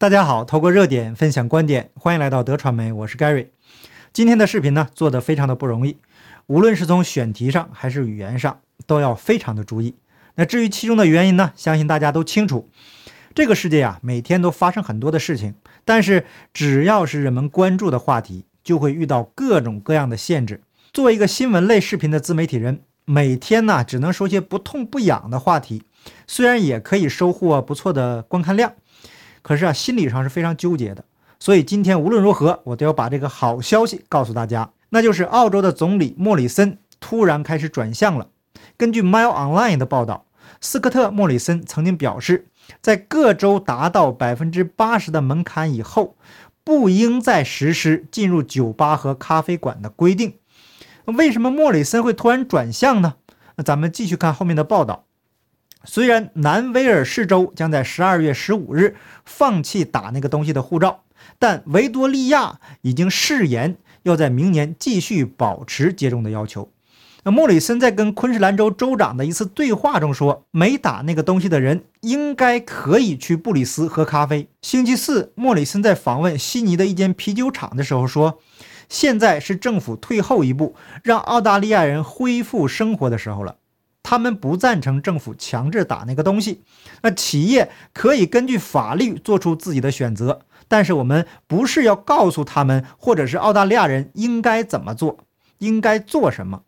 [0.00, 3.48] 大家好，透过热点分享观点，欢迎来到德传媒，我是 Gary。
[4.12, 5.96] 今天的视频呢，做的非常的不容易，
[6.46, 9.96] 无论是从选题上还是语言上，都要非常的注意。
[10.36, 12.68] 那至于其中的原因呢，相信大家都清楚。
[13.34, 16.24] 这个世界啊，每天都发生很多的事情，但是
[16.54, 20.62] 只要是人们关注的话题，就会遇到各种各样的限制。
[20.92, 25.82] 作为一个新闻类视频的自媒体人，每天呢只能说些不痛不痒的话题，
[26.28, 28.74] 虽然也可以收获不错的观看量，
[29.42, 31.04] 可是啊心理上是非常纠结的。
[31.38, 38.28] 所以今天无论如何，我都要把这个好消息告诉大家，那就是澳洲的总理莫里森突然开始转向了。
[38.76, 40.26] 根据 Mail Online 的报道，
[40.60, 42.48] 斯科特·莫里森曾经表示，
[42.80, 46.16] 在各州达到百分之八十的门槛以后，
[46.64, 50.34] 不应再实施进入酒吧和咖啡馆的规定。
[51.04, 53.14] 为什么莫里森会突然转向呢？
[53.56, 55.04] 那咱们继续看后面的报道。
[55.84, 61.04] 虽然南威尔士州将在十二月十五日放弃打那个东西的护照，
[61.38, 66.70] 但维多利亚已经誓言要在明年继续保持接种的要求。
[67.24, 74.48] 那莫里森在跟昆士兰州州长的一次对话中说，没打那个东西的人应该可以去布里斯喝咖啡。
[74.62, 78.40] 星期四，莫里森在访问悉尼的一间啤酒厂的时候说。
[78.90, 83.56] 现在是政府退后一步，让澳大利亚人恢复生活的时候了。
[84.08, 86.62] 他们不赞成政府强制打那个东西。
[87.02, 95.18] 那企业可以根据法律做出自己的选择，但是我们不是要告诉他们，或者是澳大利亚人应该怎么做，
[95.58, 96.62] 应该做什么。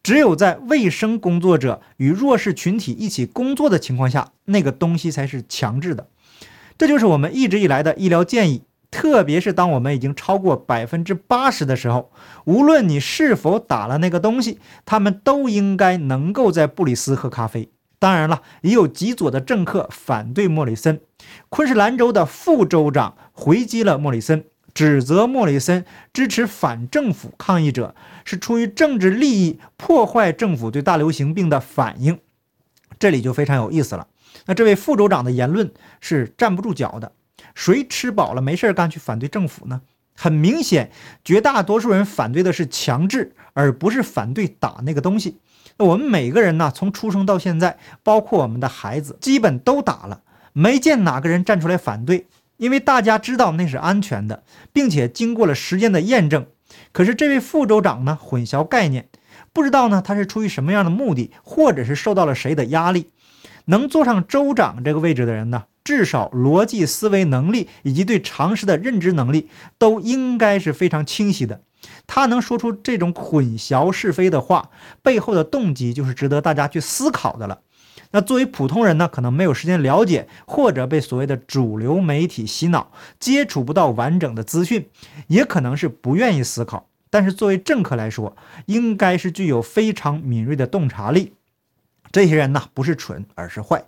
[0.00, 6.06] 只有在卫生工作者与弱势群体一起工作的情况下，那个东西才是强制的。
[6.78, 8.62] 这就是我们一直以来的医疗建议。
[8.90, 12.10] 特别是当我们已经超过百分之八十的时候，
[12.44, 17.70] 无论你是否打了那个东西，他们都应该能够在布里斯喝咖啡。
[17.98, 21.00] 当然了，也有极左的政客反对莫里森。
[21.48, 32.18] 昆士兰州的副州长回击了莫里森，指责莫里森支持反政府抗议者，是出于政治利益破坏政府对大流行病的反应。
[32.98, 34.06] 这里就非常有意思了。
[34.44, 37.12] 那这位副州长的言论是站不住脚的。
[37.56, 39.80] 谁吃饱了没事干去反对政府呢？
[40.14, 40.90] 很明显，
[41.24, 45.38] 绝大多数人反对的是强制，而不是反对打那个东西。
[45.78, 50.20] 那我们每个人呢，从出生到现在，包括我们的孩子，基本都打了，
[50.52, 52.26] 没见哪个人站出来反对，
[52.58, 56.46] 因为大家知道那是安全的，并且经过了时间的验证。
[56.92, 59.08] 可是这位副州长呢，混淆概念，
[59.54, 63.10] 不知道呢他是出于什么样的目的，或者是受到了谁的压力，
[63.66, 65.64] 能坐上州长这个位置的人呢？
[65.86, 69.48] 至少逻辑思维能力以及对常识的认知能力
[69.78, 71.60] 都应该是非常清晰的。
[72.08, 74.70] 他能说出这种混淆是非的话，
[75.00, 77.60] 背后的动机就是值得大家去思考的了。
[78.10, 84.88] 那作为普通人呢，可能没有时间了解，或者被所谓的主流媒体洗脑，接触不到完整的资讯，
[85.28, 86.88] 也可能是不愿意思考。
[87.10, 88.36] 但是作为政客来说，
[88.66, 91.34] 应该是具有非常敏锐的洞察力。
[92.10, 93.84] 这些人呢，不是蠢，而是坏。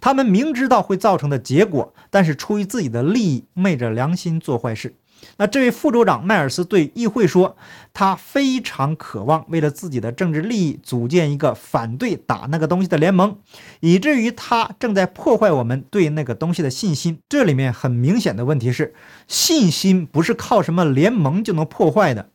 [0.00, 4.94] 他们明知道会造成的结果，但是出于自己的利益，昧着良心做坏事。
[5.36, 7.54] 那这位副州长迈尔斯对议会说，
[7.92, 13.36] 他非常渴望为了自己的政治利益组建一个反对打那个东西的联盟，
[13.80, 17.18] 以至于他正在破坏我们对那个东西的信心。
[17.28, 18.94] 这里面很明显的问题是，
[19.28, 22.30] 信心不是靠什么联盟就能破坏的。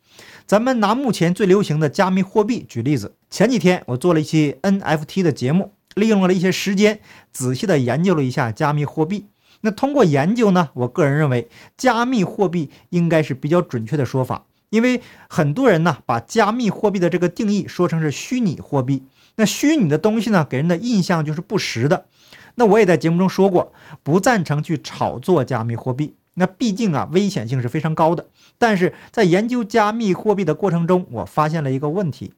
[0.46, 5.72] 咱们拿目前最流行的加密货币举例子，前几天我做了一期 NFT 的节目。
[5.96, 7.00] 利用了一些时间，
[7.32, 9.26] 仔细的研究了一下加密货币。
[9.62, 19.04] 那通过研究呢，我个人认为加密货币应该是比较准确的说法，因为很多人呢把加密货币的这个定义说成是虚拟货币。
[19.38, 22.06] 那虚拟的东西呢，给人的印象就是不实的。
[22.56, 23.74] 那我也在节目中说过，
[24.04, 26.16] 不赞成去炒作加密货币。
[26.36, 28.28] 那毕竟啊，危险性是非常高的。
[28.58, 32.34] 但是在研究加密货币的过程中，我发现了一个问题：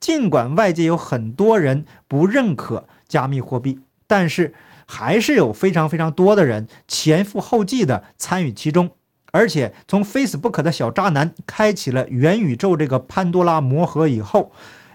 [0.00, 2.88] 尽管外界有很多人不认可。
[3.12, 4.54] 加密货币，但是
[4.86, 8.92] 还是有非常非常多的人前赴后继的参与其中，
[9.32, 14.50] 而且从 Facebook 的小渣男开启了元宇宙这个潘多拉魔盒以后，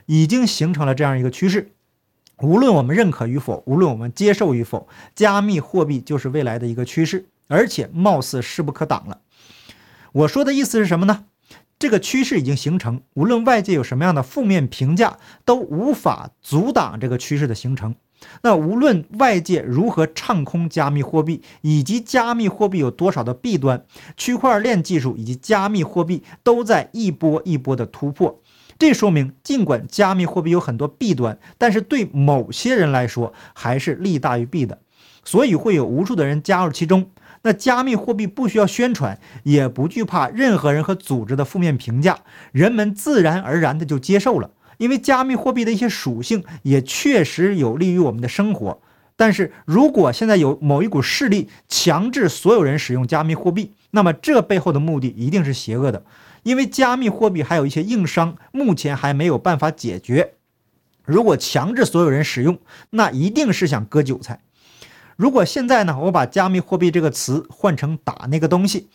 [0.08, 1.70] 已经形成了这样一个趋势。
[2.40, 9.20] 无论我们认可与否，无论我们接受与否，加密货币就是未来的一个趋势，而且貌似势不可挡了。
[10.12, 11.26] 我说的意思是什么呢？
[11.80, 17.96] 这个趋势已经形成，无论外界有什么样的负面评价，都无法阻挡这个趋势的形成。
[18.42, 23.84] 那无论外界如何唱空加密货币，以及加密货币有多少的弊端，
[24.16, 28.42] 区块链技术以及加密货币都在一波一波的突破。
[28.80, 34.80] 这说明，尽管加密货币有很多弊端，但是对某些人来说还是利大于弊的，
[35.24, 37.10] 所以会有无数的人加入其中。
[37.44, 42.20] 那加密货币不需要宣传，也不惧怕任何人和组织的负面评价，
[42.52, 44.50] 人们自然而然的就接受了。
[44.78, 48.82] 因为加密货币的一些属性也确实有利于我们的生活。
[49.16, 56.04] 但是如果现在有某一股势力强制所有人使用加密货币，那么这背后的目的一定是邪恶的。
[56.44, 60.36] 因为加密货币还有一些硬伤，目前还没有办法解决。
[61.04, 62.60] 如果强制所有人使用，
[62.92, 64.42] 那一定是想割韭菜。
[65.16, 68.88] 如果现在呢，我把加密货币这个词换成打那个东西，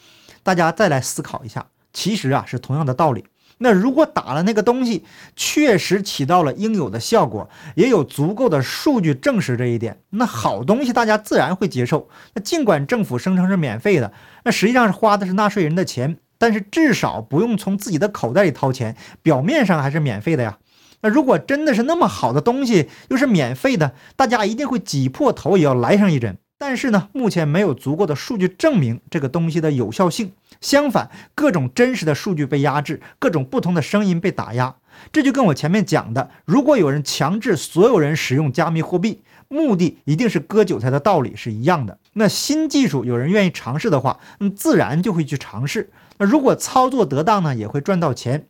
[0.44, 3.24] 大家再来思考一下，其实啊是同样的道理。
[3.62, 5.04] 那如果打了那个东西，
[5.36, 12.08] 确实起到了应有的效果，也有足够的数据证实这一点，那好东西大家自然会接受。
[12.34, 14.12] 那尽管政府声称是免费的，
[14.44, 20.58] 那实际上是花的是纳税人的钱，但是至少不用从自己的口袋里掏钱，表面上还是免费的呀。
[21.00, 26.36] 那如果真的是那么好的东西，又是免费的，大家一定会挤破头也要来上一针。
[26.64, 30.30] 但是呢，目前没有足够的数据证明这个东西的有效性。
[30.60, 34.76] 相反，各种真实的数据被压制，各种不同的声音被打压。
[35.10, 41.98] 这就跟我前面讲的，如果有人强制所有人使用加密货币，目的一定是割韭菜的道理是一样的。
[42.12, 45.90] 那新技术有人愿意尝试的话，那，自然就会去尝试。
[46.18, 48.46] 那如果操作得当呢，也会赚到钱。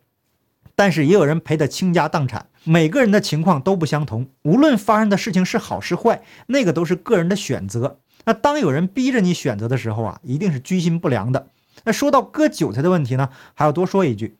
[0.75, 2.47] 但是也有人赔得倾家荡产。
[2.63, 7.99] 每个人的情况都不相同，无论发生的事情是好是坏，那个都是个人的选择。
[8.25, 11.47] 那当有人逼着你选择的时候啊，一定是居心不良的。
[11.83, 14.37] 那说到割韭菜的问题呢，还要多说一句，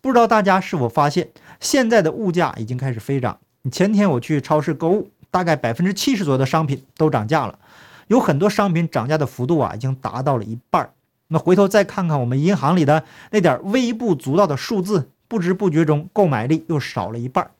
[0.00, 3.38] 不知道大家是否发现，现在的物价已经开始飞涨。
[3.72, 7.58] 前天我去超市购物，大概百分之七十左右的商品都涨价了，
[8.06, 10.92] 有很多商品涨价的幅度啊，已经达到了一半儿。
[11.26, 13.02] 那回头再看看我们银行里的
[13.32, 17.50] 那点微不足道的数字，不知不觉中购买力又少了一半。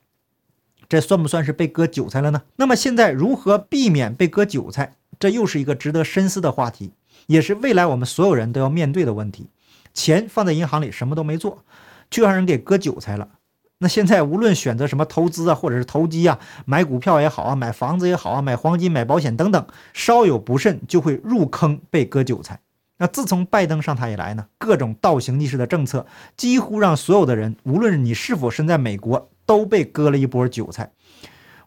[0.87, 2.43] 这算不算是被割韭菜了呢？
[2.57, 4.93] 那么现在如何避免被割韭菜？
[5.17, 6.91] 这又是一个值得深思的话题，
[7.27, 9.47] 也是未来我们所有人都要面对的问题。
[9.93, 11.63] 钱放在银行里什么都没做，
[12.11, 13.29] 却让人给割韭菜了。
[13.77, 22.59] 那现在无论选择什么投资啊，或者是投机啊，买股票也好啊，买房子也好啊，买黄金、买保险等等，稍有不慎就会入坑被割韭菜。
[22.97, 26.05] 那自从拜登上台以来呢，各种倒行逆施的政策，
[26.35, 29.29] 几乎让所有的人，无论你是否身在美国。
[29.47, 30.91] 都被割了一波韭菜，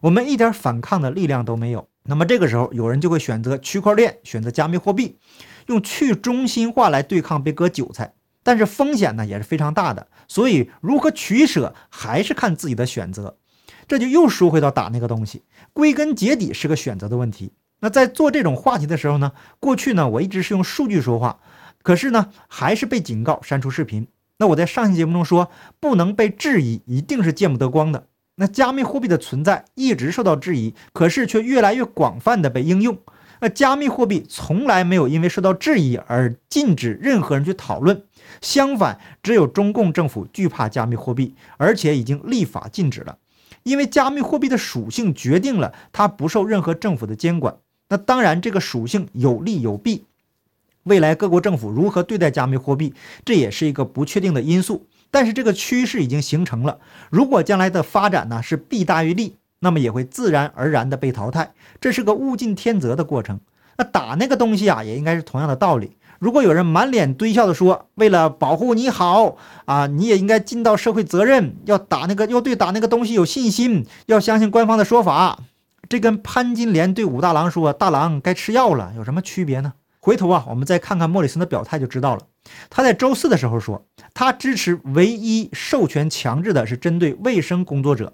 [0.01, 1.87] 我们一点反抗的力量都没有。
[2.03, 5.17] 那么这个时候，有人就会选择区块链，选择加密货币，
[5.67, 8.15] 用去中心化来对抗被割韭菜。
[8.43, 13.37] 但是风险呢也是非常大的，所以如何取舍还是看自己的选择。
[13.87, 17.53] 这就又说回到打那个东西，归根结底是个选择的问题。
[17.81, 21.39] 那在做这种话题的时候呢，过去呢我一直是用数据说话，
[21.81, 24.07] 可是呢还是被警告删除视频。
[24.37, 25.49] 那我在上期节目中说，
[25.79, 28.07] 不能被质疑，一定是见不得光的。
[28.35, 32.97] 那加密货币的存在一直受到质疑，可是却越来越广泛的被应用。
[33.41, 38.03] 那加密货币从来没有因为受到质疑而禁止任何人去讨论，
[38.41, 43.17] 相反，只有中共政府惧怕加密货币，而且已经立法禁止了。
[43.63, 47.57] 因为加密货币的属性决定了它不受任何政府的监管。
[47.89, 50.05] 那当然，这个属性有利有弊。
[50.83, 52.93] 未来各国政府如何对待加密货币，
[53.25, 54.85] 这也是一个不确定的因素。
[55.11, 56.79] 但是这个趋势已经形成了。
[57.09, 61.51] 如果将来的发展呢是弊大于利，那么也会自然而然的被淘汰。
[61.81, 63.39] 这是个物竞天择的过程。
[63.77, 65.91] 那打那个东西啊，也应该是同样的道理。
[66.19, 75.39] 如果有人满脸堆笑的说，为了保护你好啊，你也应该尽到社会责任，要打那个，要对打那个东西有信心，要相信官方的说法。
[75.87, 79.73] 这跟潘金莲对武大郎说大郎该吃药了有什么区别呢？
[80.01, 82.21] 回头啊，我们再看看莫里森的表态就知道了。
[82.69, 88.13] 他在周四的时候说，他支持唯一授权强制的是针对卫生工作者。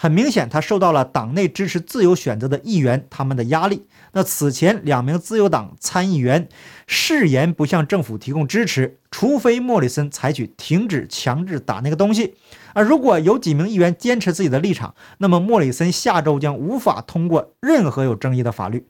[0.00, 3.84] 很明显，他受到了党内支持自由选择的议员他们的压力。
[4.12, 6.48] 那此前两名自由党参议员
[6.86, 12.36] 誓言不向政府提供支持，除非莫里森采取停止强制打那个东西。
[12.74, 18.86] 而如果有几名议员坚持自己的立场，那么莫里森下周将无法通过任何有争议的法律。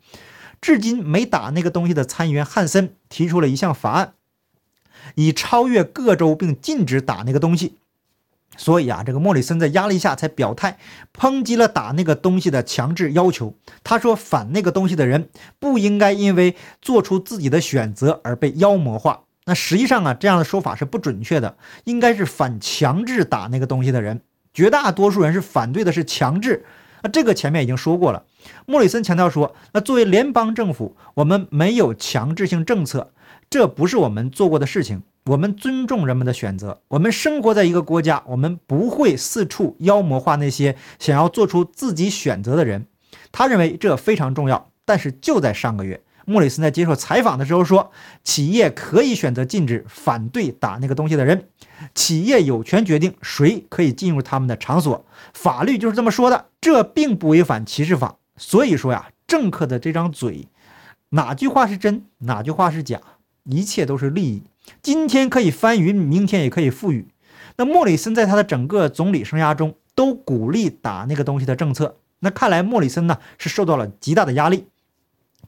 [0.60, 4.12] 至今没打那个东西的参议员汉森提出了一项法案，
[5.14, 7.78] 以超越各州并禁止打那个东西。
[8.56, 10.78] 所以啊，这个莫里森在压力下才表态，
[11.16, 13.54] 抨击了打那个东西的强制要求。
[13.84, 15.28] 他说，反那个东西的人
[15.58, 19.22] 不应该因为做出自己的选择而被妖魔化。
[19.44, 24.20] 那实际上啊，这样的说法是不准确的，应该是反强制打那个东西的人。
[24.52, 26.64] 绝大多数人是反对的，是强制。
[27.02, 28.24] 那这个前面已经说过了。
[28.66, 33.12] 莫里森强调说：“那作为联邦政府，我们没有强制性政策，
[33.48, 35.02] 这不是我们做过的事情。
[35.28, 36.80] 我们尊重人们的选择。
[36.88, 42.86] 我们生活在一个国家，我们不会四处妖魔化那些想要做出自己选择的人。”
[43.30, 44.70] 他认为这非常重要。
[44.86, 47.92] 但是就在上个月，莫里森在接受采访的时候说，
[48.24, 51.48] 企业可以选择禁止反对打那个东西的人，
[51.94, 55.04] 企业有权决定谁可以进入他们的场所，
[55.34, 58.16] 法律就是这么说的，这并不违反歧视法。
[58.38, 60.48] 所以说呀，政客的这张嘴，
[61.10, 62.98] 哪句话是真，哪句话是假，
[63.44, 64.42] 一切都是利益。
[64.82, 67.08] 今天可以翻云，明天也可以覆雨。
[67.56, 71.96] 那莫里森在他的整个总理生涯中都鼓励打那个东西的政策。
[72.20, 74.66] 那看来莫里森呢是受到了极大的压力，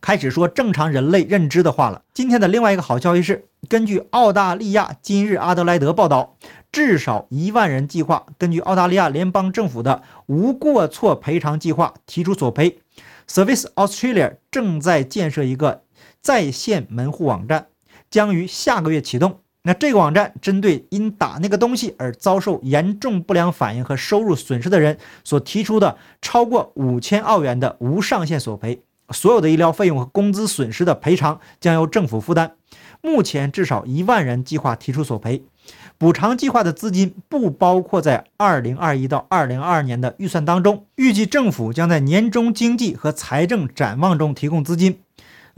[0.00, 2.02] 开始说正常人类认知的话了。
[2.14, 6.36] 今天的另外一个好消息是，根据澳大利亚今日阿德莱德报道，
[6.70, 12.78] 至少一万人计划根据澳大利亚联邦政府的无过错赔偿计划提出索赔。
[13.28, 15.82] Service Australia 正在建设一个
[16.20, 17.66] 在线门户网站，
[18.10, 19.40] 将于下个月启动。
[19.62, 32.52] 那这个网站针对因打那个东西而遭受严重不良反应和收入损失的人所提出的超过五千澳元的无上限索赔，所有的医疗费用和工资损失的赔偿将由政府负担。
[33.02, 35.42] 目前至少一万人计划提出索赔，
[35.98, 40.86] 补偿计划的资金不包括在二零二一到二零二二年的预算当中。
[40.96, 45.00] 预计政府将在年终经济和财政展望中提供资金。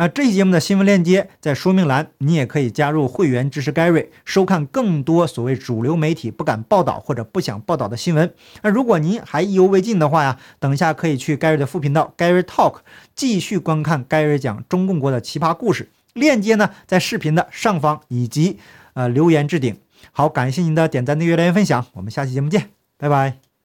[0.02, 8.35] 那这期节目的新闻链接在说明栏，你也可以加入会员支持 Gary，收看更多所谓主流媒体不敢报道或者不想报道的新闻。
[8.62, 12.78] 那如果您还意犹未尽的话呀，等一下可以去 Gary 的副频道 Gary Talk
[13.14, 15.88] 继续观看 Gary 讲中共国的奇葩故事。
[16.14, 18.59] 链接呢在视频的上方以及
[18.94, 19.76] 呃留言置顶。
[20.11, 23.42] 好，感谢您的点赞、订阅、留言、分享，我们下期节目见，拜拜。